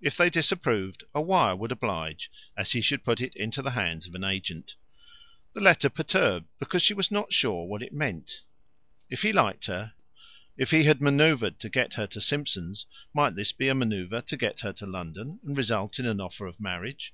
[0.00, 4.06] If they disapproved, a wire would oblige, as he should put it into the hands
[4.06, 4.76] of an agent.
[5.52, 8.42] The letter perturbed, because she was not sure what it meant.
[9.10, 9.94] If he liked her,
[10.56, 14.36] if he had manoeuvred to get her to Simpson's, might this be a manoeuvre to
[14.36, 17.12] get her to London, and result in an offer of marriage?